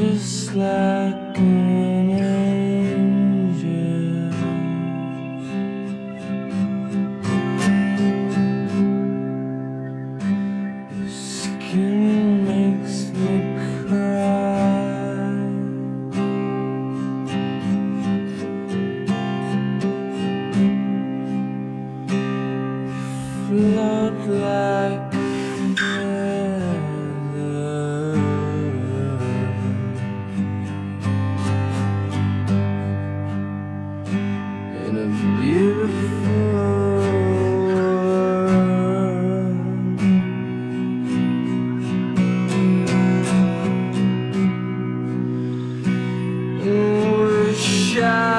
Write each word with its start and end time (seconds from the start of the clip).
just 0.00 0.54
like 0.54 1.36
an 1.36 2.39
Wish 48.00 48.29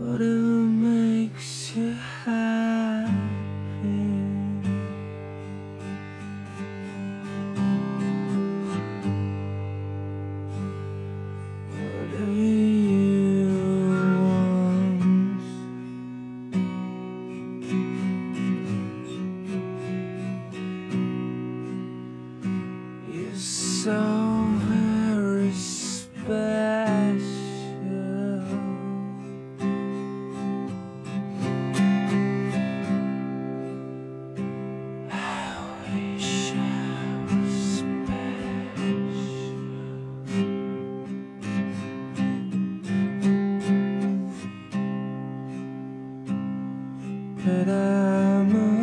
What 0.00 0.39
that 47.44 47.68
I'm 47.68 48.54
a 48.54 48.79